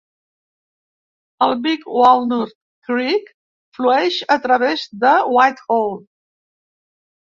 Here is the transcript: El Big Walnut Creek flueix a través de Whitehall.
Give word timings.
El 1.47 1.53
Big 1.65 1.85
Walnut 1.99 2.57
Creek 2.89 3.31
flueix 3.81 4.21
a 4.41 4.43
través 4.49 4.91
de 5.07 5.17
Whitehall. 5.39 5.99